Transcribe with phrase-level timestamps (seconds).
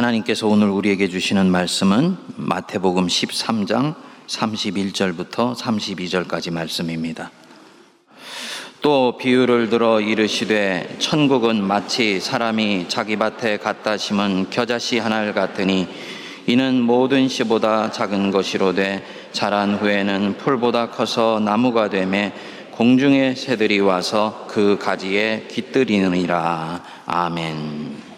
[0.00, 3.94] 하나님께서 오늘 우리에게 주시는 말씀은 마태복음 13장
[4.28, 7.30] 31절부터 32절까지 말씀입니다.
[8.80, 15.86] 또 비유를 들어 이르시되 천국은 마치 사람이 자기 밭에 갖다 심은 겨자씨 하나를 같으니
[16.46, 22.32] 이는 모든 씨보다 작은 것이로되 자란 후에는 풀보다 커서 나무가 되매
[22.70, 28.09] 공중의 새들이 와서 그 가지에 깃들이느니라 아멘.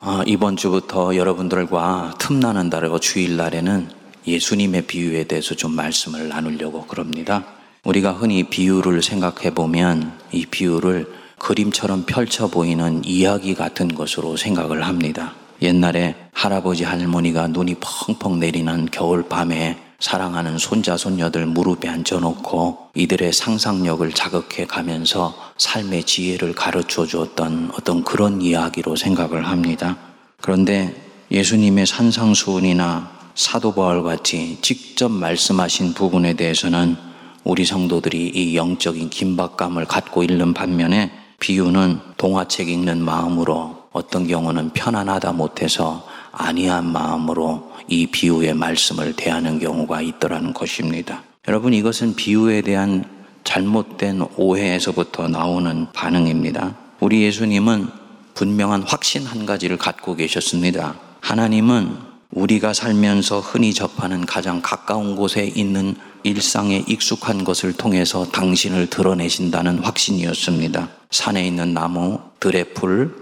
[0.00, 3.88] 아, 이번 주부터 여러분들과 틈나는 달하고 주일날에는
[4.28, 7.44] 예수님의 비유에 대해서 좀 말씀을 나누려고 그럽니다.
[7.82, 15.34] 우리가 흔히 비유를 생각해 보면 이 비유를 그림처럼 펼쳐 보이는 이야기 같은 것으로 생각을 합니다.
[15.62, 24.12] 옛날에 할아버지 할머니가 눈이 펑펑 내리는 겨울 밤에 사랑하는 손자 손녀들 무릎에 앉혀놓고 이들의 상상력을
[24.12, 29.96] 자극해 가면서 삶의 지혜를 가르쳐 주었던 어떤 그런 이야기로 생각을 합니다.
[30.40, 30.94] 그런데
[31.32, 36.96] 예수님의 산상수훈이나 사도 바울 같이 직접 말씀하신 부분에 대해서는
[37.42, 41.10] 우리 성도들이 이 영적인 긴박감을 갖고 있는 반면에
[41.40, 50.02] 비유는 동화책 읽는 마음으로 어떤 경우는 편안하다 못해서 아니한 마음으로 이 비유의 말씀을 대하는 경우가
[50.02, 51.22] 있더라는 것입니다.
[51.48, 53.04] 여러분 이것은 비유에 대한
[53.44, 56.76] 잘못된 오해에서부터 나오는 반응입니다.
[57.00, 57.88] 우리 예수님은
[58.34, 60.96] 분명한 확신 한 가지를 갖고 계셨습니다.
[61.20, 61.96] 하나님은
[62.30, 70.90] 우리가 살면서 흔히 접하는 가장 가까운 곳에 있는 일상에 익숙한 것을 통해서 당신을 드러내신다는 확신이었습니다.
[71.10, 73.14] 산에 있는 나무, 들의 풀,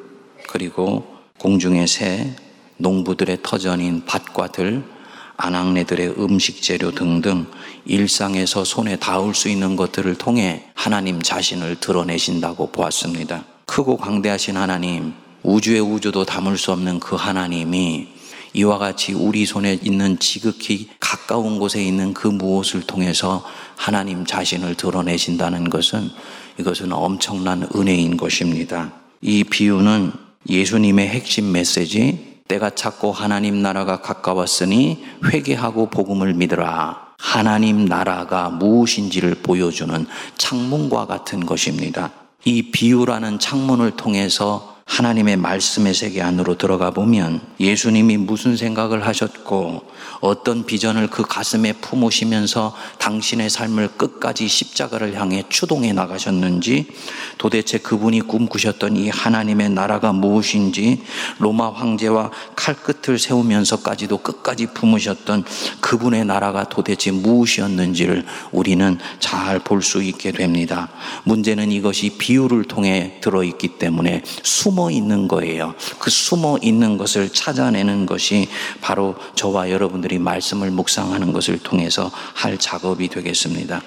[0.48, 1.06] 그리고
[1.38, 2.34] 공중의 새,
[2.78, 4.84] 농부들의 터전인 밭과 들,
[5.36, 7.46] 아낙네들의 음식 재료 등등
[7.84, 13.44] 일상에서 손에 닿을 수 있는 것들을 통해 하나님 자신을 드러내신다고 보았습니다.
[13.66, 18.08] 크고 광대하신 하나님, 우주의 우주도 담을 수 없는 그 하나님이
[18.54, 23.44] 이와 같이 우리 손에 있는 지극히 가까운 곳에 있는 그 무엇을 통해서
[23.76, 26.10] 하나님 자신을 드러내신다는 것은
[26.58, 28.92] 이것은 엄청난 은혜인 것입니다.
[29.20, 30.12] 이 비유는
[30.48, 37.06] 예수님의 핵심 메시지 때가 찼고 하나님 나라가 가까웠으니 회개하고 복음을 믿으라.
[37.18, 42.12] 하나님 나라가 무엇인지를 보여주는 창문과 같은 것입니다.
[42.44, 49.82] 이 비유라는 창문을 통해서 하나님의 말씀의 세계 안으로 들어가 보면 예수님이 무슨 생각을 하셨고
[50.20, 56.86] 어떤 비전을 그 가슴에 품으시면서 당신의 삶을 끝까지 십자가를 향해 추동해 나가셨는지
[57.36, 61.02] 도대체 그분이 꿈꾸셨던 이 하나님의 나라가 무엇인지
[61.38, 65.44] 로마 황제와 칼끝을 세우면서까지도 끝까지 품으셨던
[65.80, 70.88] 그분의 나라가 도대체 무엇이었는지를 우리는 잘 볼 수 있게 됩니다.
[71.24, 75.74] 문제는 이것이 비유를 통해 들어있기 때문에 숨어 있는 거예요.
[75.98, 78.48] 그 숨어 있는 것을 찾아내는 것이
[78.80, 83.82] 바로 저와 여러분들이 말씀을 묵상하는 것을 통해서 할 작업이 되겠습니다.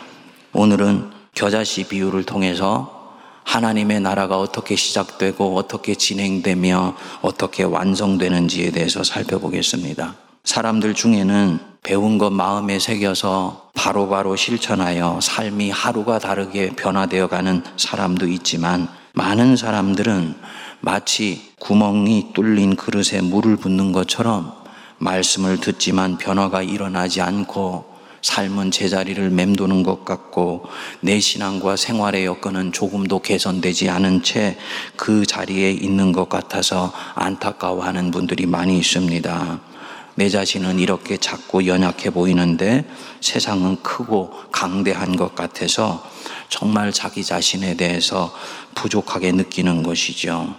[0.53, 2.99] 오늘은 겨자씨 비유를 통해서
[3.43, 10.15] 하나님의 나라가 어떻게 시작되고 어떻게 진행되며 어떻게 완성되는지에 대해서 살펴보겠습니다.
[10.43, 18.27] 사람들 중에는 배운 것 마음에 새겨서 바로바로 바로 실천하여 삶이 하루가 다르게 변화되어 가는 사람도
[18.27, 20.35] 있지만 많은 사람들은
[20.81, 24.53] 마치 구멍이 뚫린 그릇에 물을 붓는 것처럼
[24.97, 27.89] 말씀을 듣지만 변화가 일어나지 않고
[28.21, 30.65] 삶은 제자리를 맴도는 것 같고
[30.99, 34.57] 내 신앙과 생활의 여건은 조금도 개선되지 않은 채
[34.95, 39.59] 그 자리에 있는 것 같아서 안타까워하는 분들이 많이 있습니다.
[40.15, 42.85] 내 자신은 이렇게 작고 연약해 보이는데
[43.21, 46.03] 세상은 크고 강대한 것 같아서
[46.49, 48.33] 정말 자기 자신에 대해서
[48.75, 50.55] 부족하게 느끼는 것이죠.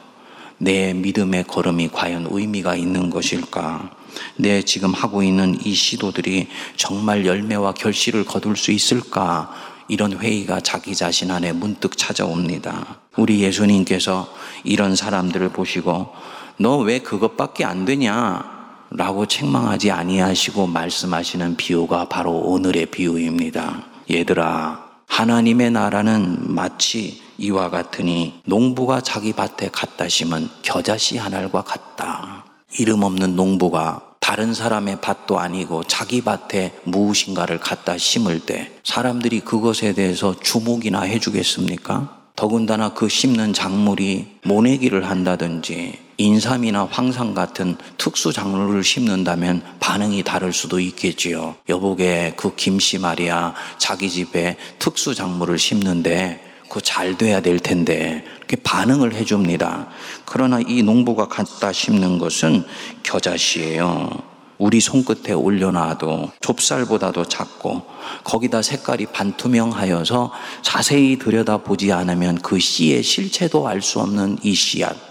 [0.62, 3.90] 내 믿음의 걸음이 과연 의미가 있는 것일까?
[4.36, 9.50] 내 지금 하고 있는 이 시도들이 정말 열매와 결실을 거둘 수 있을까?
[9.88, 12.98] 이런 회의가 자기 자신 안에 문득 찾아옵니다.
[13.16, 14.32] 우리 예수님께서
[14.62, 16.12] 이런 사람들을 보시고
[16.58, 18.60] 너 왜 그것밖에 안 되냐?
[18.90, 23.84] 라고 책망하지 아니하시고 말씀하시는 비유가 바로 오늘의 비유입니다.
[24.10, 24.89] 얘들아,
[25.20, 32.46] 하나님의 나라는 마치 이와 같으니 농부가 자기 밭에 갖다 심은 겨자씨 하나과 같다.
[32.78, 39.92] 이름 없는 농부가 다른 사람의 밭도 아니고 자기 밭에 무엇인가를 갖다 심을 때 사람들이 그것에
[39.92, 42.16] 대해서 주목이나 해주겠습니까?
[42.34, 50.78] 더군다나 그 심는 작물이 모내기를 한다든지 인삼이나 황상 같은 특수 작물을 심는다면 반응이 다를 수도
[50.78, 51.54] 있겠지요.
[51.70, 58.24] 여보게 그 김씨 말이야 자기 집에 특수 작물을 심는데 그 잘 돼야 될 텐데
[58.62, 59.88] 반응을 해줍니다.
[60.24, 62.64] 그러나 이 농부가 갖다 심는 것은
[63.02, 64.10] 겨자씨예요.
[64.58, 67.82] 우리 손끝에 올려놔도 좁쌀보다도 작고
[68.24, 70.32] 거기다 색깔이 반투명하여서
[70.62, 75.09] 자세히 들여다보지 않으면 그 씨의 실체도 알 수 없는 이 씨앗.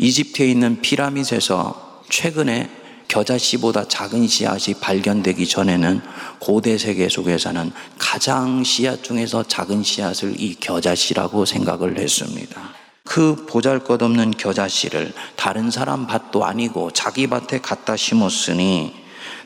[0.00, 2.70] 이집트에 있는 피라밋에서 최근에
[3.08, 6.00] 겨자씨보다 작은 씨앗이 발견되기 전에는
[6.38, 12.70] 고대 세계 속에서는 가장 씨앗 중에서 작은 씨앗을 이 겨자씨라고 생각을 했습니다.
[13.04, 18.94] 그 보잘 것 없는 겨자씨를 다른 사람 밭도 아니고 자기 밭에 갖다 심었으니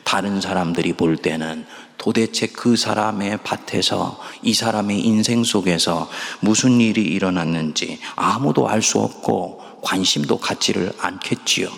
[0.05, 1.65] 다른 사람들이 볼 때는
[1.97, 6.09] 도대체 그 사람의 밭에서 이 사람의 인생 속에서
[6.39, 11.69] 무슨 일이 일어났는지 아무도 알 수 없고 관심도 갖지를 않겠지요.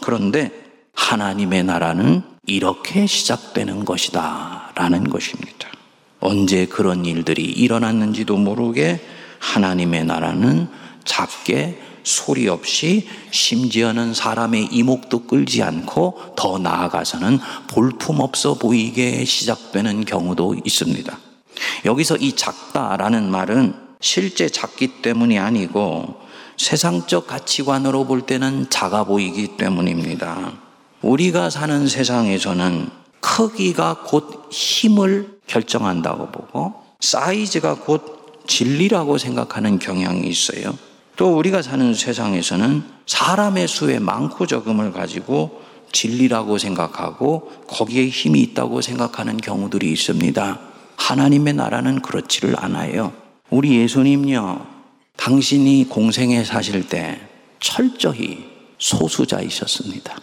[0.00, 0.50] 그런데
[0.94, 4.72] 하나님의 나라는 이렇게 시작되는 것이다.
[4.74, 5.68] 라는 것입니다.
[6.20, 9.00] 언제 그런 일들이 일어났는지도 모르게
[9.40, 10.68] 하나님의 나라는
[11.04, 17.38] 작게 소리 없이 심지어는 사람의 이목도 끌지 않고 더 나아가서는
[17.68, 21.18] 볼품 없어 보이게 시작되는 경우도 있습니다.
[21.84, 26.21] 여기서 이 작다라는 말은 실제 작기 때문이 아니고
[26.56, 30.52] 세상적 가치관으로 볼 때는 작아 보이기 때문입니다.
[31.02, 32.88] 우리가 사는 세상에서는
[33.20, 40.76] 크기가 곧 힘을 결정한다고 보고 사이즈가 곧 진리라고 생각하는 경향이 있어요.
[41.16, 45.62] 또 우리가 사는 세상에서는 사람의 수의 많고 적음을 가지고
[45.92, 50.58] 진리라고 생각하고 거기에 힘이 있다고 생각하는 경우들이 있습니다.
[50.96, 53.12] 하나님의 나라는 그렇지를 않아요.
[53.50, 54.66] 우리 예수님요,
[55.16, 57.20] 당신이 공생에 사실 때
[57.60, 58.44] 철저히
[58.78, 60.16] 소수자이셨습니다.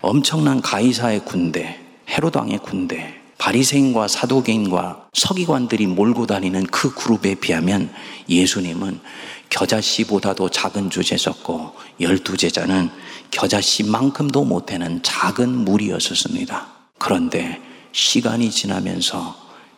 [0.00, 7.92] 엄청난 가이사의 군대, 헤로당의 군대, 바리새인과 사도개인과 서기관들이 몰고 다니는 그 그룹에 비하면
[8.28, 9.00] 예수님은
[9.48, 12.90] 겨자씨보다도 작은 주제였고 열두 제자는
[13.30, 16.68] 겨자씨만큼도 못되는 작은 무리였었습니다.
[16.98, 17.60] 그런데
[17.92, 19.36] 시간이 지나면서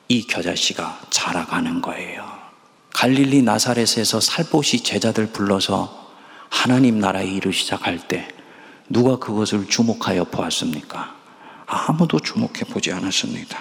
[0.09, 2.34] 이 겨자씨가 자라가는 거예요.
[2.95, 6.13] 갈릴리 나사렛에서 살포시 제자들 불러서
[6.49, 8.29] 하나님 나라의 일을 시작할 때
[8.89, 11.13] 누가 그것을 주목하여 보았습니까?
[11.67, 13.59] 아무도 주목해 보지 않았습니다.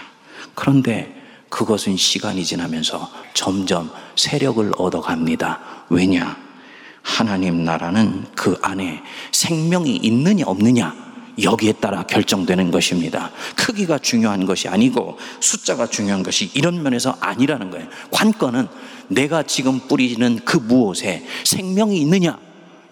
[0.54, 1.20] 그런데
[1.50, 5.86] 그것은 시간이 지나면서 점점 세력을 얻어갑니다.
[5.90, 6.38] 왜냐?
[7.02, 9.02] 하나님 나라는 그 안에
[9.32, 10.96] 생명이 있느냐 없느냐
[11.42, 13.32] 여기에 따라 결정되는 것입니다.
[13.56, 17.88] 크기가 중요한 것이 아니고 숫자가 중요한 것이 이런 면에서 아니라는 거예요.
[18.12, 18.68] 관건은
[19.08, 22.38] 내가 지금 뿌리는 그 무엇에 생명이 있느냐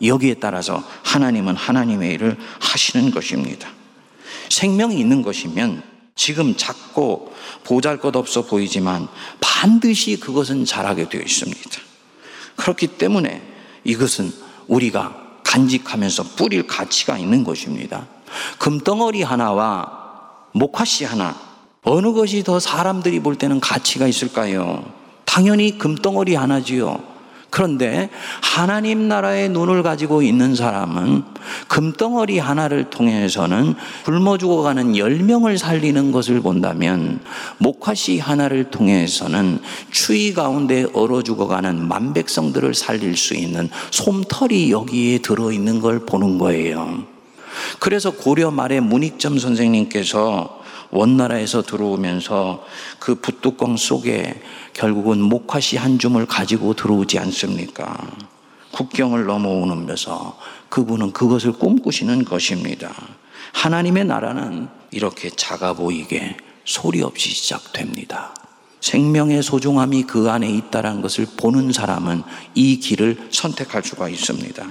[0.03, 3.69] 여기에 따라서 하나님은 하나님의 일을 하시는 것입니다.
[4.49, 5.83] 생명이 있는 것이면
[6.15, 7.33] 지금 작고
[7.63, 9.07] 보잘 것 없어 보이지만
[9.39, 11.79] 반드시 그것은 자라게 되어 있습니다.
[12.55, 13.41] 그렇기 때문에
[13.83, 14.31] 이것은
[14.67, 18.07] 우리가 간직하면서 뿌릴 가치가 있는 것입니다.
[18.59, 19.99] 금덩어리 하나와
[20.53, 21.35] 목화씨 하나,
[21.83, 24.83] 어느 것이 더 사람들이 볼 때는 가치가 있을까요?
[25.25, 27.11] 당연히 금덩어리 하나지요.
[27.51, 28.09] 그런데
[28.41, 31.23] 하나님 나라의 눈을 가지고 있는 사람은
[31.67, 33.75] 금덩어리 하나를 통해서는
[34.05, 37.19] 굶어 죽어가는 열명을 살리는 것을 본다면
[37.57, 39.59] 목화씨 하나를 통해서는
[39.91, 47.10] 추위 가운데 얼어 죽어가는 만백성들을 살릴 수 있는 솜털이 여기에 들어있는 걸 보는 거예요.
[47.79, 52.63] 그래서 고려 말에 문익점 선생님께서 원나라에서 들어오면서
[52.99, 54.41] 그 붓뚜껑 속에
[54.73, 57.97] 결국은 목화씨 한 줌을 가지고 들어오지 않습니까?
[58.71, 60.37] 국경을 넘어오면서
[60.69, 62.93] 그분은 그것을 꿈꾸시는 것입니다.
[63.53, 68.33] 하나님의 나라는 이렇게 작아 보이게 소리 없이 시작됩니다.
[68.81, 72.23] 생명의 소중함이 그 안에 있다는 것을 보는 사람은
[72.55, 74.67] 이 길을 선택할 수가 있습니다.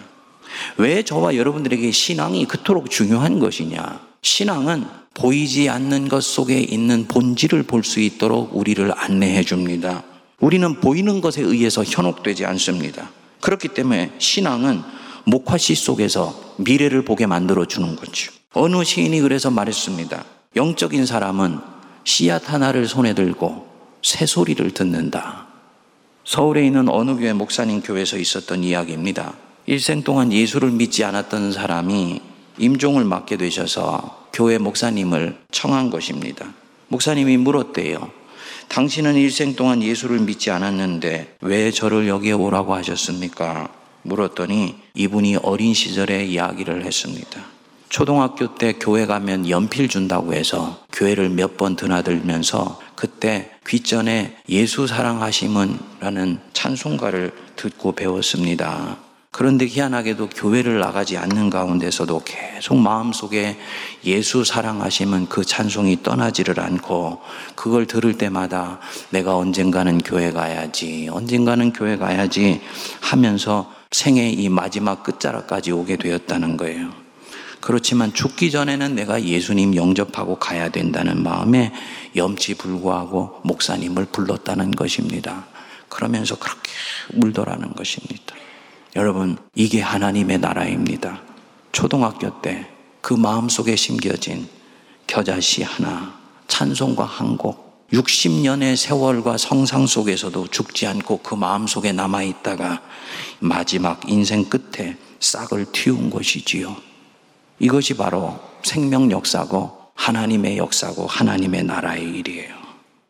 [0.77, 4.01] 왜 저와 여러분들에게 신앙이 그토록 중요한 것이냐?
[4.23, 10.05] 신앙은 보이지 않는 것 속에 있는 본질을 볼 수 있도록 우리를 안내해 줍니다.
[10.39, 13.11] 우리는 보이는 것에 의해서 현혹되지 않습니다.
[13.41, 14.83] 그렇기 때문에 신앙은
[15.25, 18.33] 목화씨 속에서 미래를 보게 만들어 주는 거죠.
[18.53, 20.25] 어느 시인이 그래서 말했습니다.
[20.57, 21.59] 영적인 사람은
[22.05, 23.69] 씨앗 하나를 손에 들고
[24.03, 25.47] 새소리를 듣는다.
[26.25, 29.35] 서울에 있는 어느 교회 목사님 교회에서 있었던 이야기입니다.
[29.71, 32.21] 일생 동안 예수를 믿지 않았던 사람이
[32.59, 36.53] 임종을 맡게 되셔서 교회 목사님을 청한 것입니다.
[36.89, 38.11] 목사님이 물었대요.
[38.67, 43.73] 당신은 일생 동안 예수를 믿지 않았는데 왜 저를 여기에 오라고 하셨습니까?
[44.03, 47.41] 물었더니 이분이 어린 시절의 이야기를 했습니다.
[47.91, 55.79] 초등학교 때 교회 가면 연필 준다고 해서 교회를 몇 번 드나들면서 그때 귀전에 예수 사랑하심은
[56.01, 58.99] 라는 찬송가를 듣고 배웠습니다.
[59.41, 63.57] 그런데 희한하게도 교회를 나가지 않는 가운데서도 계속 마음속에
[64.05, 67.23] 예수 사랑하심은 그 찬송이 떠나지를 않고
[67.55, 72.61] 그걸 들을 때마다 내가 언젠가는 교회 가야지, 언젠가는 교회 가야지
[73.01, 76.91] 하면서 생애 이 마지막 끝자락까지 오게 되었다는 거예요.
[77.63, 81.73] 그렇지만 죽기 전에는 내가 예수님 영접하고 가야 된다는 마음에
[82.15, 85.47] 염치 불구하고 목사님을 불렀다는 것입니다.
[85.89, 86.71] 그러면서 그렇게
[87.15, 88.35] 울더라는 것입니다.
[88.97, 91.21] 여러분, 이게 하나님의 나라입니다.
[91.73, 94.47] 초등학교 때 그 마음속에 심겨진
[95.07, 96.19] 겨자씨 하나,
[96.49, 102.83] 찬송과 한 곡, 60년의 세월과 성상 속에서도 죽지 않고 그 마음속에 남아 있다가
[103.41, 106.77] 마지막 인생 끝에 싹을 틔운 것이지요.
[107.59, 112.55] 이것이 바로 생명 역사고 하나님의 역사고 하나님의 나라의 일이에요.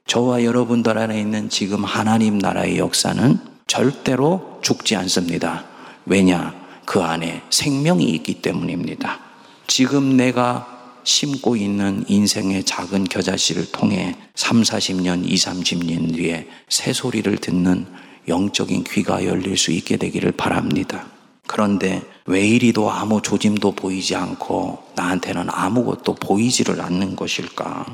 [0.06, 5.69] 저와 여러분들 안에 있는 지금 하나님 나라의 역사는 절대로 죽지 않습니다.
[6.10, 6.52] 왜냐?
[6.84, 9.20] 그 안에 생명이 있기 때문입니다.
[9.68, 17.36] 지금 내가 심고 있는 인생의 작은 겨자씨를 통해 3, 40년, 2, 30년 뒤에 새 소리를
[17.36, 17.86] 듣는
[18.26, 21.06] 영적인 귀가 열릴 수 있게 되기를 바랍니다.
[21.46, 27.86] 그런데 왜 이리도 아무 조짐도 보이지 않고 나한테는 아무것도 보이지를 않는 것일까?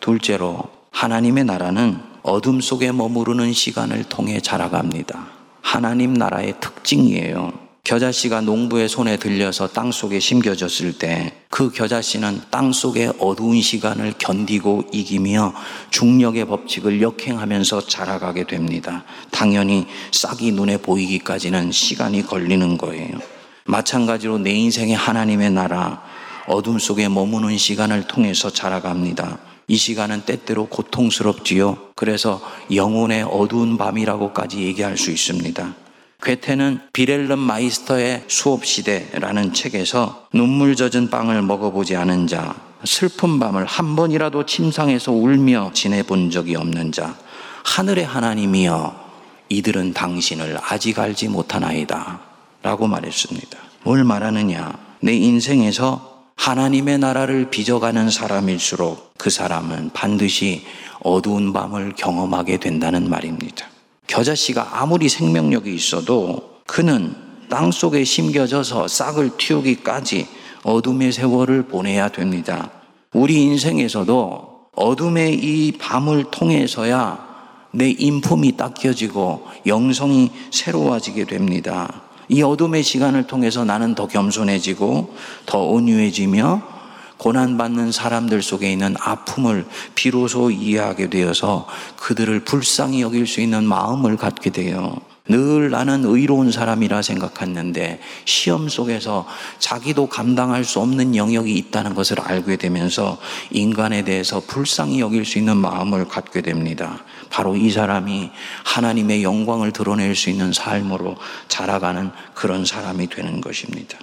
[0.00, 5.33] 둘째로 하나님의 나라는 어둠 속에 머무르는 시간을 통해 자라갑니다.
[5.64, 7.52] 하나님 나라의 특징이에요.
[7.82, 14.86] 겨자씨가 농부의 손에 들려서 땅 속에 심겨졌을 때 그 겨자씨는 땅 속의 어두운 시간을 견디고
[14.90, 15.54] 이기며
[15.90, 19.04] 중력의 법칙을 역행하면서 자라가게 됩니다.
[19.30, 23.18] 당연히 싹이 눈에 보이기까지는 시간이 걸리는 거예요.
[23.66, 26.02] 마찬가지로 내 인생의 하나님의 나라,
[26.48, 29.38] 어둠 속에 머무는 시간을 통해서 자라갑니다.
[29.66, 31.78] 이 시간은 때때로 고통스럽지요.
[31.94, 32.40] 그래서
[32.74, 35.74] 영혼의 어두운 밤이라고까지 얘기할 수 있습니다.
[36.22, 42.54] 괴테는 빌헬름 마이스터의 수업시대라는 책에서 눈물 젖은 빵을 먹어보지 않은 자,
[42.84, 47.16] 슬픈 밤을 한 번이라도 침상에서 울며 지내본 적이 없는 자,
[47.64, 49.04] 하늘의 하나님이여,
[49.50, 52.20] 이들은 당신을 아직 알지 못하나이다.
[52.62, 53.58] 라고 말했습니다.
[53.82, 54.78] 뭘 말하느냐?
[55.00, 60.64] 내 인생에서 하나님의 나라를 빚어가는 사람일수록 그 사람은 반드시
[61.00, 63.66] 어두운 밤을 경험하게 된다는 말입니다.
[64.06, 67.14] 겨자씨가 아무리 생명력이 있어도 그는
[67.48, 70.26] 땅 속에 심겨져서 싹을 틔우기까지
[70.64, 72.70] 어둠의 세월을 보내야 됩니다.
[73.12, 77.34] 우리 인생에서도 어둠의 이 밤을 통해서야
[77.72, 82.02] 내 인품이 닦여지고 영성이 새로워지게 됩니다.
[82.28, 85.14] 이 어둠의 시간을 통해서 나는 더 겸손해지고
[85.46, 86.74] 더 온유해지며
[87.16, 91.66] 고난받는 사람들 속에 있는 아픔을 비로소 이해하게 되어서
[91.96, 94.96] 그들을 불쌍히 여길 수 있는 마음을 갖게 돼요.
[95.26, 99.26] 늘 나는 의로운 사람이라 생각했는데 시험 속에서
[99.58, 103.18] 자기도 감당할 수 없는 영역이 있다는 것을 알게 되면서
[103.50, 107.02] 인간에 대해서 불쌍히 여길 수 있는 마음을 갖게 됩니다.
[107.30, 108.30] 바로 이 사람이
[108.64, 111.16] 하나님의 영광을 드러낼 수 있는 삶으로
[111.48, 113.98] 자라가는 그런 사람이 되는 것입니다.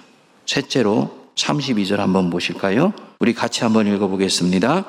[0.46, 2.92] 셋째로 32절 한번 보실까요?
[3.20, 4.86] 우리 같이 한번 읽어보겠습니다.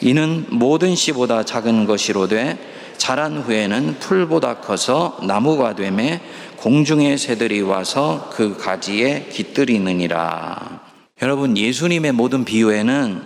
[0.00, 2.58] 이는 모든 씨보다 작은 것이로되
[2.98, 6.20] 자란 후에는 풀보다 커서 나무가 되매
[6.58, 10.80] 공중의 새들이 와서 그 가지에 깃들이느니라.
[11.22, 13.22] 여러분 예수님의 모든 비유에는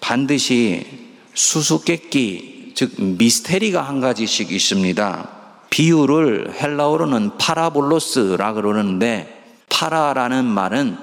[0.00, 0.86] 반드시
[1.34, 5.28] 수수께끼 즉 미스테리가 한 가지씩 있습니다.
[5.70, 10.96] 비유를 헬라어로는 파라볼로스라 그러는데 파라라는 말은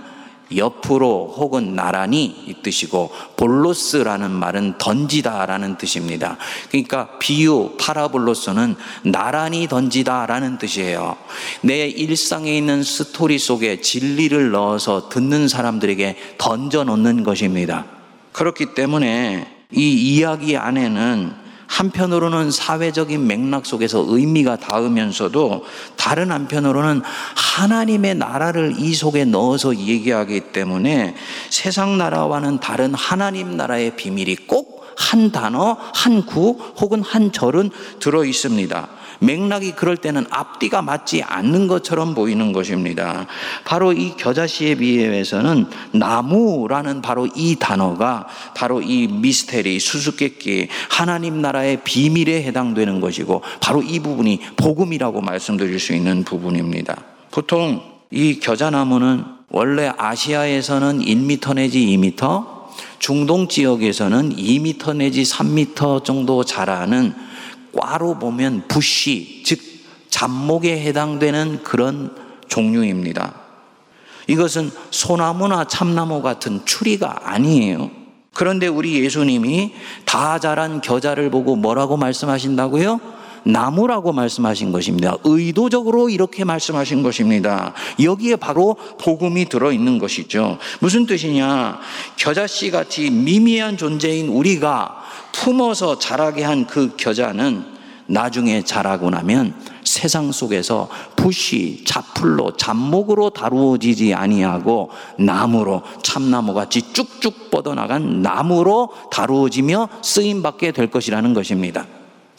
[0.55, 6.37] 옆으로 혹은 나란히 이 뜻이고 볼로스라는 말은 던지다라는 뜻입니다.
[6.69, 11.17] 그러니까 비유 파라볼로스는 나란히 던지다라는 뜻이에요.
[11.61, 17.85] 내 일상에 있는 스토리 속에 진리를 넣어서 듣는 사람들에게 던져 놓는 것입니다.
[18.31, 21.41] 그렇기 때문에 이 이야기 안에는
[21.71, 25.63] 한편으로는 사회적인 맥락 속에서 의미가 닿으면서도
[25.95, 27.01] 다른 한편으로는
[27.35, 31.15] 하나님의 나라를 이 속에 넣어서 얘기하기 때문에
[31.49, 38.23] 세상 나라와는 다른 하나님 나라의 비밀이 꼭 한 단어, 한 구, 혹은 한 절은 들어
[38.23, 38.89] 있습니다.
[39.21, 43.27] 맥락이 그럴 때는 앞뒤가 맞지 않는 것처럼 보이는 것입니다.
[43.65, 52.43] 바로 이 겨자씨에 비해서는 나무라는 바로 이 단어가 바로 이 미스테리, 수수께끼, 하나님 나라의 비밀에
[52.43, 56.97] 해당되는 것이고 바로 이 부분이 복음이라고 말씀드릴 수 있는 부분입니다.
[57.29, 62.61] 보통 이 겨자나무는 원래 아시아에서는 1m 내지 2m,
[62.99, 67.13] 중동 지역에서는 2m 내지 3m 정도 자라는
[67.73, 69.59] 꽈로 보면 부시, 즉
[70.09, 72.15] 잡목에 해당되는 그런
[72.47, 73.35] 종류입니다.
[74.27, 77.89] 이것은 소나무나 참나무 같은 추리가 아니에요.
[78.33, 79.73] 그런데 우리 예수님이
[80.05, 82.99] 다 자란 겨자를 보고 뭐라고 말씀하신다고요?
[83.43, 85.17] 나무라고 말씀하신 것입니다.
[85.23, 87.73] 의도적으로 이렇게 말씀하신 것입니다.
[88.01, 90.57] 여기에 바로 복음이 들어있는 것이죠.
[90.79, 91.79] 무슨 뜻이냐?
[92.15, 97.65] 겨자씨 같이 미미한 존재인 우리가 품어서 자라게 한 그 겨자는
[98.07, 108.21] 나중에 자라고 나면 세상 속에서 부시, 자풀로, 잡목으로 다루어지지 아니하고 나무로 참나무 같이 쭉쭉 뻗어나간
[108.21, 111.85] 나무로 다루어지며 쓰임 받게 될 것이라는 것입니다.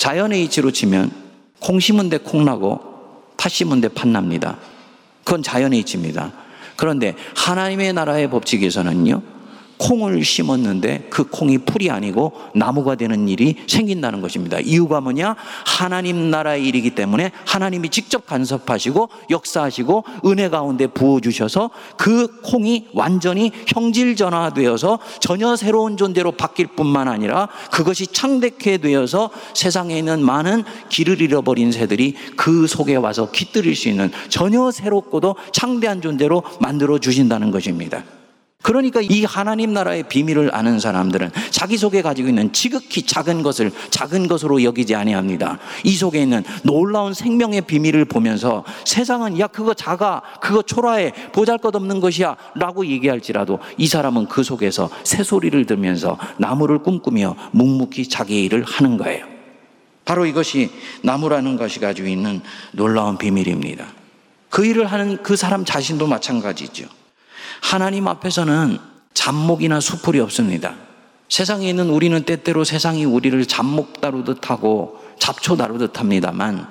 [0.02, 1.12] 자연의 이치로 치면
[1.60, 2.80] 콩 심은 데 콩 나고
[3.36, 4.58] 팥 심은 데 팥 납니다.
[5.22, 6.32] 그건 자연의 이치입니다.
[6.74, 9.22] 그런데 하나님의 나라의 법칙에서는요.
[9.82, 14.60] 콩을 심었는데 그 콩이 풀이 아니고 나무가 되는 일이 생긴다는 것입니다.
[14.60, 15.34] 이유가 뭐냐?
[15.66, 24.14] 하나님 나라의 일이기 때문에 하나님이 직접 간섭하시고 역사하시고 은혜 가운데 부어주셔서 그 콩이 완전히 형질
[24.14, 31.72] 전화되어서 전혀 새로운 존재로 바뀔 뿐만 아니라 그것이 창대케 되어서 세상에 있는 많은 길을 잃어버린
[31.72, 38.04] 새들이 그 속에 와서 깃들일 수 있는 전혀 새롭고도 창대한 존재로 만들어 주신다는 것입니다.
[38.62, 44.28] 그러니까 이 하나님 나라의 비밀을 아는 사람들은 자기 속에 가지고 있는 지극히 작은 것을 작은
[44.28, 45.58] 것으로 여기지 아니합니다.
[45.84, 52.36] 이 속에 있는 놀라운 생명의 비밀을 보면서 세상은 야 그거 작아 그거 초라해 보잘것없는 것이야
[52.54, 58.96] 라고 얘기할지라도 이 사람은 그 속에서 새 소리를 들면서 나무를 꿈꾸며 묵묵히 자기 일을 하는
[58.96, 59.26] 거예요.
[60.04, 60.70] 바로 이것이
[61.02, 62.40] 나무라는 것이 가지고 있는
[62.72, 63.86] 놀라운 비밀입니다.
[64.50, 67.01] 그 일을 하는 그 사람 자신도 마찬가지죠.
[67.62, 68.78] 하나님 앞에서는
[69.14, 70.74] 잡목이나 수풀이 없습니다.
[71.28, 76.66] 세상에 있는 우리는 때때로 세상이 우리를 잡목 다루듯 하고 잡초 다루듯 합니다만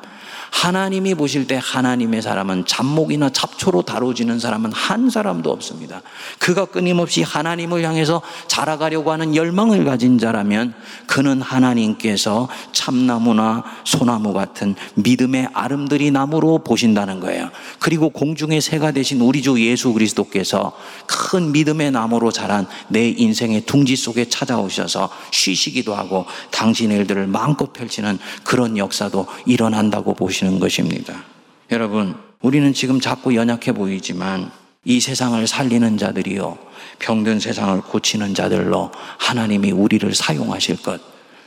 [0.51, 6.01] 하나님이 보실 때 하나님의 사람은 잡목이나 잡초로 다뤄지는 사람은 한 사람도 없습니다.
[6.39, 10.73] 그가 끊임없이 하나님을 향해서 자라가려고 하는 열망을 가진 자라면
[11.07, 17.49] 그는 하나님께서 참나무나 소나무 같은 믿음의 아름드리 나무로 보신다는 거예요.
[17.79, 20.73] 그리고 공중의 새가 되신 우리 주 예수 그리스도께서
[21.07, 28.19] 큰 믿음의 나무로 자란 내 인생의 둥지 속에 찾아오셔서 쉬시기도 하고 당신의 일들을 마음껏 펼치는
[28.43, 31.23] 그런 역사도 일어난다고 보시 주시는 것입니다.
[31.71, 34.51] 여러분, 우리는 지금 자꾸 연약해 보이지만
[34.83, 36.57] 이 세상을 살리는 자들이요.
[36.99, 40.99] 병든 세상을 고치는 자들로 하나님이 우리를 사용하실 것,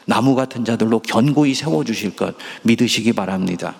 [0.06, 3.74] 나무 같은 자들로 견고히 세워주실 것 믿으시기 바랍니다.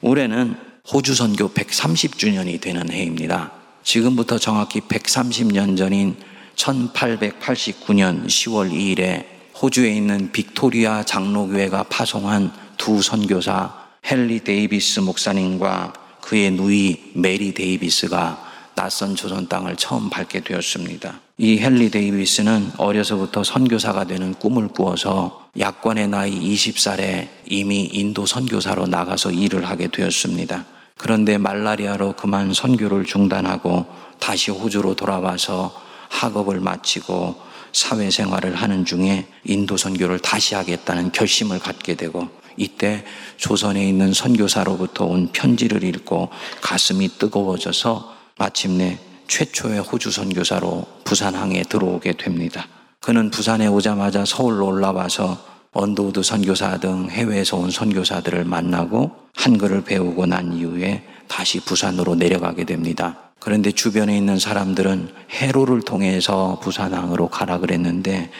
[0.00, 0.56] 올해는
[0.90, 3.52] 호주 선교 130주년이 되는 해입니다.
[3.82, 6.16] 지금부터 정확히 130년 전인
[6.56, 9.24] 1889년 10월 2일에
[9.60, 19.14] 호주에 있는 빅토리아 장로교회가 파송한 두 선교사 헨리 데이비스 목사님과 그의 누이 메리 데이비스가 낯선
[19.14, 21.20] 조선 땅을 처음 밟게 되었습니다.
[21.38, 29.32] 이 헨리 데이비스는 어려서부터 선교사가 되는 꿈을 꾸어서 약관의 나이 20살에 이미 인도 선교사로 나가서
[29.32, 30.64] 일을 하게 되었습니다.
[30.96, 33.86] 그런데 말라리아로 그만 선교를 중단하고
[34.18, 35.74] 다시 호주로 돌아와서
[36.10, 37.40] 학업을 마치고
[37.72, 43.04] 사회생활을 하는 중에 인도 선교를 다시 하겠다는 결심을 갖게 되고 이때
[43.36, 52.66] 조선에 있는 선교사로부터 온 편지를 읽고 가슴이 뜨거워져서 마침내 최초의 호주 선교사로 부산항에 들어오게 됩니다.
[53.00, 55.38] 그는 부산에 오자마자 서울로 올라와서
[55.72, 63.30] 언더우드 선교사 등 해외에서 온 선교사들을 만나고 한글을 배우고 난 이후에 다시 부산으로 내려가게 됩니다.
[63.38, 68.30] 그런데 주변에 있는 사람들은 해로를 통해서 부산항으로 가라 그랬는데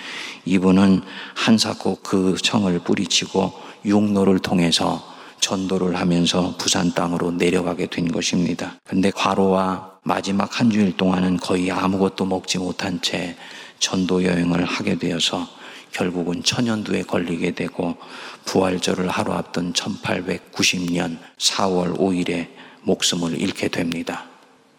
[0.45, 1.03] 이분은
[1.35, 3.53] 한사코 그 청을 뿌리치고
[3.85, 5.03] 육로를 통해서
[5.41, 8.77] 전도를 하면서 부산 땅으로 내려가게 된 것입니다.
[8.85, 13.37] 근데 과로와 마지막 한 주일 동안은 거의 아무것도 먹지 못한 채
[13.79, 15.49] 전도 여행을 하게 되어서
[15.93, 17.97] 결국은 천연두에 걸리게 되고
[18.45, 22.49] 부활절을 하루 앞둔 1890년 4월 5일에
[22.83, 24.27] 목숨을 잃게 됩니다.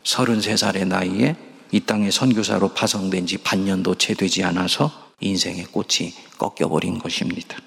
[0.04, 1.36] 33살의 나이에
[1.72, 7.58] 이 땅에 선교사로 파송된 지 반년도 채 되지 않아서 인생의 꽃이 꺾여버린 것입니다.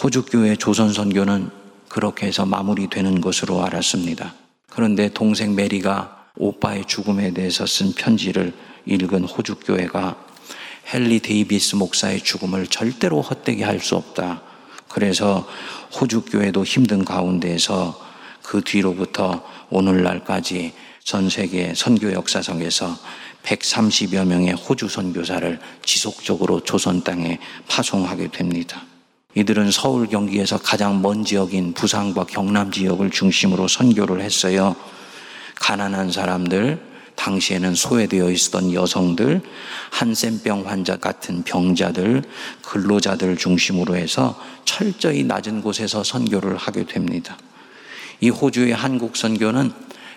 [0.00, 1.50] 호주교회 조선 선교는
[1.88, 4.34] 그렇게 해서 마무리되는 것으로 알았습니다.
[4.70, 8.54] 그런데 동생 메리가 오빠의 죽음에 대해서 쓴 편지를
[8.86, 10.16] 읽은 호주교회가
[10.92, 14.42] 헨리 데이비스 목사의 죽음을 절대로 헛되게 할 수 없다.
[14.88, 15.46] 그래서
[16.00, 17.98] 호주교회도 힘든 가운데에서
[18.42, 20.72] 그 뒤로부터 오늘날까지
[21.04, 22.96] 전 세계 선교 역사상에서
[23.42, 28.82] 130여 명의 호주 선교사를 지속적으로 조선 땅에 파송하게 됩니다.
[29.34, 34.76] 이들은 서울 경기에서 가장 먼 지역인 부산과 경남 지역을 중심으로 선교를 했어요.
[35.54, 36.80] 가난한 사람들,
[37.14, 39.40] 당시에는 소외되어 있었던 여성들,
[39.90, 42.22] 한센병 환자 같은 병자들,
[42.62, 47.38] 근로자들 중심으로 해서 철저히 낮은 곳에서 선교를 하게 됩니다.
[48.20, 49.72] 이 호주의 한국 선교는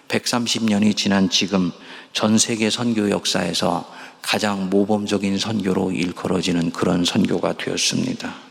[0.08, 1.72] 130년이 지난 지금
[2.14, 3.90] 전 세계 선교 역사에서
[4.22, 8.45] 가장 모범적인 선교로 일컬어지는 그런 선교가 되었습니다.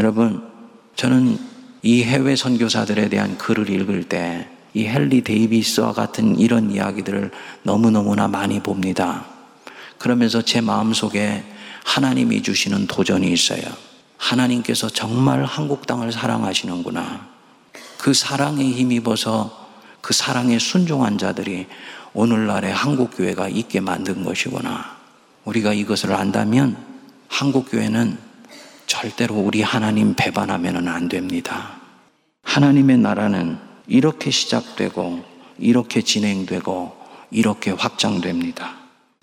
[0.00, 0.42] 여러분,
[0.96, 1.38] 저는
[1.82, 7.30] 이 해외 선교사들에 대한 글을 읽을 때 이 헨리 데이비스와 같은 이런 이야기들을
[7.62, 9.24] 너무너무나 많이 봅니다.
[9.98, 11.42] 그러면서 제 마음속에
[11.84, 13.62] 하나님이 주시는 도전이 있어요.
[14.18, 17.26] 하나님께서 정말 한국 땅을 사랑하시는구나.
[17.98, 19.68] 그 사랑에 힘입어서
[20.00, 21.66] 그 사랑에 순종한 자들이
[22.12, 24.96] 오늘날의 한국 교회가 있게 만든 것이구나.
[25.44, 26.76] 우리가 이것을 안다면
[27.26, 28.18] 한국 교회는
[29.00, 31.78] 절대로 우리 하나님 배반하면 안 됩니다.
[32.42, 33.56] 하나님의 나라는
[33.86, 35.22] 이렇게 시작되고,
[35.60, 36.96] 이렇게 진행되고,
[37.30, 38.74] 이렇게 확장됩니다.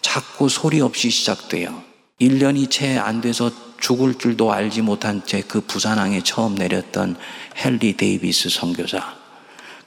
[0.01, 1.83] 자꾸 소리 없이 시작돼요.
[2.21, 7.17] 1년이 채 안 돼서 죽을 줄도 알지 못한 채 그 부산항에 처음 내렸던
[7.57, 9.15] 헨리 데이비스 선교사.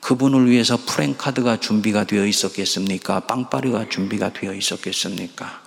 [0.01, 3.21] 그분을 위해서 프랭카드가 준비가 되어 있었겠습니까?
[3.21, 5.63] 빵빠레가 준비가 되어 있었겠습니까?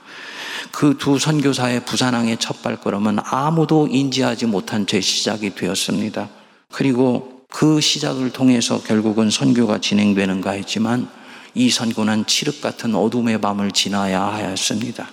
[0.71, 6.29] 그 두 선교사의 부산항의 첫 발걸음은 아무도 인지하지 못한 채 시작이 되었습니다.
[6.71, 11.10] 그리고 그 시작을 통해서 결국은 선교가 진행되는가 했지만
[11.53, 15.10] 이 선교는 칠흑 같은 어둠의 밤을 지나야 하였습니다.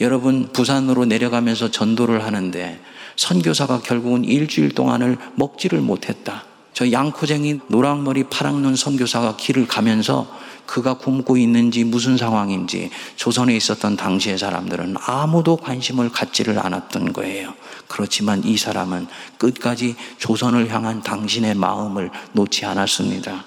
[0.00, 2.80] 여러분, 부산으로 내려가면서 전도를 하는데
[3.16, 6.44] 선교사가 결국은 일주일 동안을 먹지를 못했다.
[6.72, 10.28] 저 양코쟁이 노랑머리 파랑눈 선교사가 길을 가면서
[10.66, 17.54] 그가 굶고 있는지 무슨 상황인지 조선에 있었던 당시의 사람들은 아무도 관심을 갖지를 않았던 거예요.
[17.88, 19.06] 그렇지만 이 사람은
[19.38, 23.44] 끝까지 조선을 향한 당신의 마음을 놓지 않았습니다.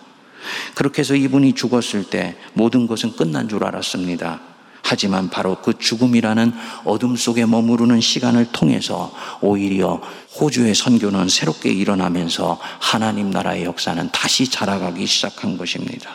[0.73, 4.50] 그렇게 해서 이분이 죽었을 때 모든 것은 끝난 줄 알았습니다.
[4.91, 6.51] 하지만 바로 그 죽음이라는
[6.83, 10.01] 어둠 속에 머무르는 시간을 통해서 오히려
[10.37, 16.09] 호주의 선교는 새롭게 일어나면서 하나님 나라의 역사는 다시 자라가기 시작한 것입니다.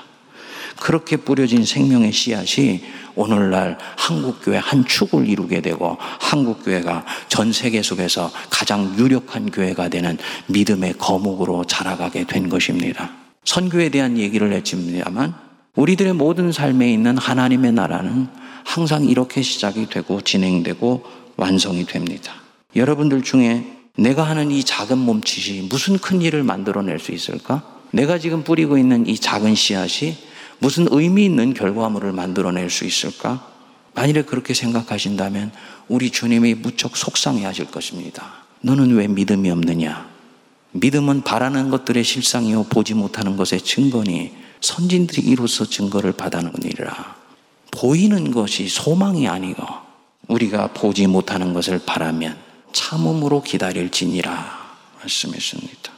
[0.79, 2.85] 그렇게 뿌려진 생명의 씨앗이
[3.15, 10.99] 오늘날 한국교회 한 축을 이루게 되고 한국교회가 전 세계 속에서 가장 유력한 교회가 되는 믿음의
[10.99, 13.11] 거목으로 자라가게 된 것입니다.
[13.43, 15.33] 선교에 대한 얘기를 했습니다만
[15.77, 21.05] 우리들의 모든 삶에 있는 하나님의 나라는 항상 이렇게 시작이 되고 진행되고
[21.37, 22.35] 완성이 됩니다.
[22.75, 23.65] 여러분들 중에
[23.97, 27.63] 내가 하는 이 작은 몸짓이 무슨 큰 일을 만들어낼 수 있을까?
[27.93, 30.17] 내가 지금 뿌리고 있는 이 작은 씨앗이
[30.59, 33.49] 무슨 의미 있는 결과물을 만들어낼 수 있을까?
[33.95, 35.53] 만일에 그렇게 생각하신다면
[35.89, 38.45] 우리 주님이 무척 속상해 하실 것입니다.
[38.61, 40.11] 너는 왜 믿음이 없느냐?
[40.73, 47.16] 믿음은 바라는 것들의 실상이요 보지 못하는 것의 증거니 선진들이 이로써 증거를 받아느니라.
[47.77, 49.63] 보이는 것이 소망이 아니고
[50.29, 52.37] 우리가 보지 못하는 것을 바라면
[52.73, 54.67] 참음으로 기다릴지니라
[55.01, 55.93] 말씀했습니다.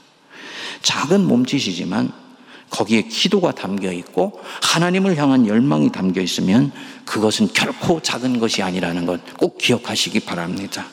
[0.83, 2.13] 작은 몸짓이지만
[2.71, 6.71] 거기에 기도가 담겨 있고 하나님을 향한 열망이 담겨 있으면
[7.07, 10.85] 그것은 결코 작은 것이 아니라는 것 꼭 기억하시기 바랍니다.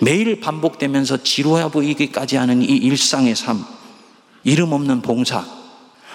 [0.00, 3.64] 매일 반복되면서 지루해 보이기까지 하는 이 일상의 삶,
[4.44, 5.44] 이름 없는 봉사,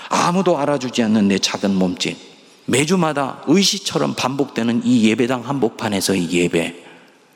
[0.10, 2.35] 아무도 알아주지 않는 내 작은 몸짓,
[2.66, 6.84] 매주마다 의시처럼 반복되는 이 예배당 한복판에서의 예배,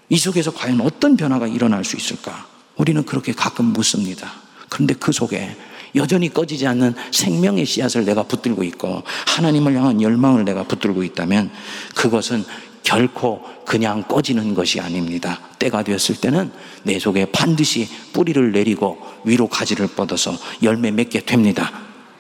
[0.10, 2.48] 이 속에서 과연 어떤 변화가 일어날 수 있을까?
[2.78, 4.32] 우리는 그렇게 가끔 묻습니다.
[4.70, 5.56] 그런데 그 속에
[5.96, 11.52] 여전히 꺼지지 않는 생명의 씨앗을 내가 붙들고 있고 하나님을 향한 열망을 내가 붙들고 있다면
[11.96, 12.44] 그것은
[12.84, 15.40] 결코 그냥 꺼지는 것이 아닙니다.
[15.60, 16.52] 때가 되었을 때는
[16.84, 21.72] 내 속에 반드시 뿌리를 내리고 위로 가지를 뻗어서 열매 맺게 됩니다.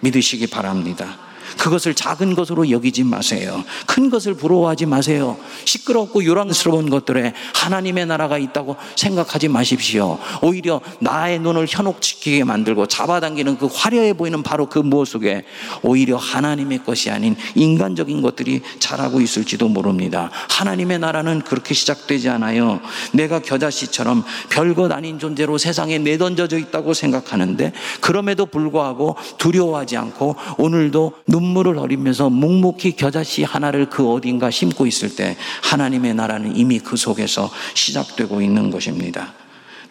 [0.02, 1.18] 믿으시기 바랍니다.
[1.58, 3.64] 그것을 작은 것으로 여기지 마세요.
[3.86, 5.38] 큰 것을 부러워하지 마세요.
[5.66, 10.18] 시끄럽고 요란스러운 것들에 하나님의 나라가 있다고 생각하지 마십시오.
[10.42, 15.46] 오히려 나의 눈을 현혹시키게 만들고 잡아당기는 그 화려해 보이는 바로 그 무엇 속에
[15.82, 20.30] 오히려 하나님의 것이 아닌 인간적인 것들이 자라고 있을지도 모릅니다.
[20.50, 22.80] 하나님의 나라는 그렇게 시작되지 않아요.
[23.14, 31.39] 내가 겨자씨처럼 별것 아닌 존재로 세상에 내던져져 있다고 생각하는데 그럼에도 불구하고 두려워하지 않고 오늘도 눈
[31.44, 37.50] 물을 흘리면서 묵묵히 겨자씨 하나를 그 어딘가 심고 있을 때 하나님의 나라는 이미 그 속에서
[37.74, 39.34] 시작되고 있는 것입니다.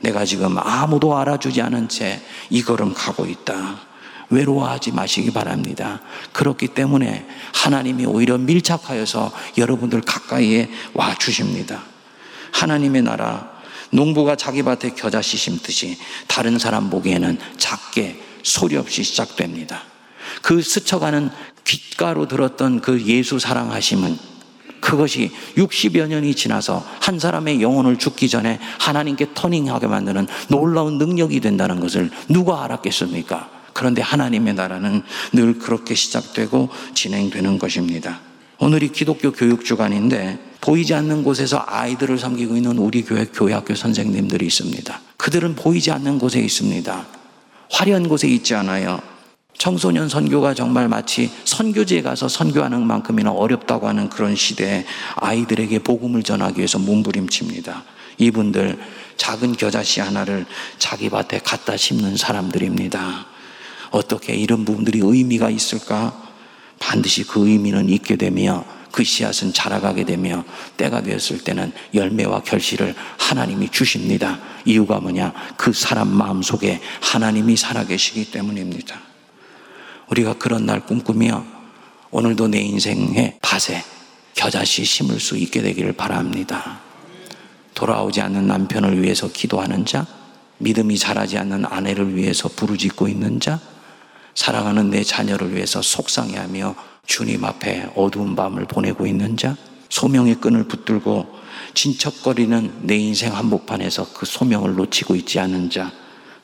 [0.01, 3.81] 내가 지금 아무도 알아주지 않은 채 이 걸음 가고 있다.
[4.31, 6.01] 외로워하지 마시기 바랍니다.
[6.33, 11.83] 그렇기 때문에 하나님이 오히려 밀착하여서 여러분들 가까이에 와 주십니다.
[12.53, 13.51] 하나님의 나라,
[13.91, 19.83] 농부가 자기 밭에 겨자씨 심듯이 다른 사람 보기에는 작게 소리 없이 시작됩니다.
[20.43, 21.31] 그 스쳐가는
[21.65, 24.19] 귓가로 들었던 그 예수 사랑하심은
[24.81, 31.81] 그것이 60여 년이 지나서 한 사람의 영혼을 죽기 전에 하나님께 터닝하게 만드는 놀라운 능력이 된다는
[31.81, 33.51] 것을 누가 알았겠습니까?
[33.73, 38.21] 그런데 하나님의 나라는 늘 그렇게 시작되고 진행되는 것입니다.
[38.59, 45.01] 오늘이 기독교 교육 주간인데 보이지 않는 곳에서 아이들을 섬기고 있는 우리 교회 교회학교 선생님들이 있습니다.
[45.17, 47.07] 그들은 보이지 않는 곳에 있습니다.
[47.71, 49.01] 화려한 곳에 있지 않아요.
[49.59, 56.59] 청소년 선교가 정말 마치 선교지에 가서 선교하는 만큼이나 어렵다고 하는 그런 시대에 아이들에게 복음을 전하기
[56.59, 57.83] 위해서 몸부림칩니다.
[58.19, 58.79] 이분들
[59.17, 60.47] 작은 겨자씨 하나를
[60.79, 63.27] 자기 밭에 갖다 심는 사람들입니다.
[63.91, 66.29] 어떻게 이런 부분들이 의미가 있을까?
[66.79, 70.45] 반드시 그 의미는 있게 되며 그 씨앗은 자라가게 되며
[70.77, 74.39] 때가 되었을 때는 열매와 결실을 하나님이 주십니다.
[74.65, 75.33] 이유가 뭐냐?
[75.57, 79.08] 그 사람 마음 속에 하나님이 살아계시기 때문입니다.
[80.11, 81.45] 우리가 그런 날 꿈꾸며
[82.11, 83.83] 오늘도 내 인생의 밭에
[84.35, 86.81] 겨자씨 심을 수 있게 되기를 바랍니다.
[87.75, 90.07] 돌아오지 않는 남편을 위해서 기도하는 자,
[90.59, 93.61] 믿음이 자라지 않는 아내를 위해서 부르짖고 있는 자,
[94.35, 96.75] 사랑하는 내 자녀를 위해서 속상해하며
[97.07, 99.57] 주님 앞에 어두운 밤을 보내고 있는 자,
[99.91, 101.27] 소명의 끈을 붙들고
[101.75, 105.93] 진척거리는 내 인생 한복판에서 그 소명을 놓치고 있지 않은 자,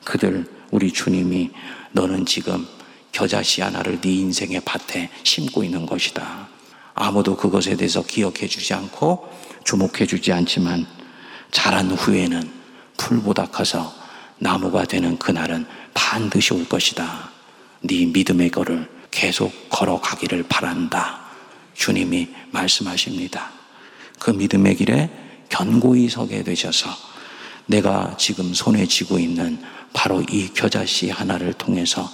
[0.03, 1.51] 그들 우리 주님이
[1.91, 2.65] 너는 지금
[3.15, 6.49] 겨자씨 하나를 네 인생의 밭에 심고 있는 것이다.
[6.93, 9.31] 아무도 그것에 대해서 기억해 주지 않고
[9.63, 10.85] 주목해 주지 않지만
[11.49, 12.51] 자란 후에는
[12.97, 13.93] 풀보다 커서
[14.37, 17.31] 나무가 되는 그날은 반드시 올 것이다.
[17.83, 21.21] 네 믿음의 걸을 계속 걸어가기를 바란다.
[21.73, 23.49] 주님이 말씀하십니다.
[24.19, 25.09] 그 믿음의 길에
[25.47, 26.89] 견고히 서게 되셔서
[27.67, 29.57] 내가 지금 손에 쥐고 있는
[29.93, 32.09] 바로 이 겨자씨 하나를 통해서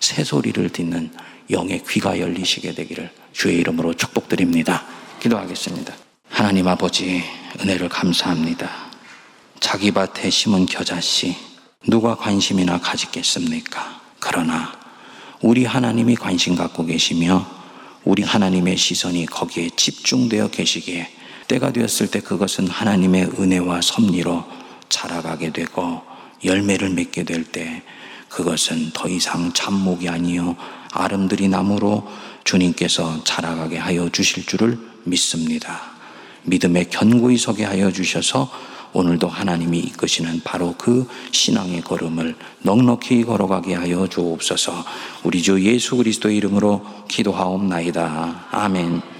[0.00, 1.10] 새 소리를 듣는
[1.50, 4.84] 영의 귀가 열리시게 되기를 주의 이름으로 축복드립니다.
[5.20, 5.94] 기도하겠습니다.
[6.28, 7.22] 하나님 아버지
[7.60, 8.70] 은혜를 감사합니다.
[9.60, 11.36] 자기 밭에 심은 겨자씨
[11.86, 14.00] 누가 관심이나 가지겠습니까?
[14.20, 14.72] 그러나
[15.40, 17.46] 우리 하나님이 관심 갖고 계시며
[18.04, 21.08] 우리 하나님의 시선이 거기에 집중되어 계시기에
[21.48, 24.44] 때가 되었을 때 그것은 하나님의 은혜와 섭리로
[24.88, 26.02] 자라가게 되고
[26.44, 27.82] 열매를 맺게 될 때
[28.28, 30.56] 그것은 더 이상 잡목이 아니요
[30.92, 32.06] 아름드리 나무로
[32.44, 35.80] 주님께서 자라가게 하여 주실 줄을 믿습니다.
[36.44, 38.50] 믿음에 견고히 서게 하여 주셔서
[38.92, 44.84] 오늘도 하나님이 이끄시는 바로 그 신앙의 걸음을 넉넉히 걸어가게 하여 주옵소서.
[45.24, 48.46] 우리 주 예수 그리스도의 이름으로 기도하옵나이다.
[48.50, 49.17] 아멘.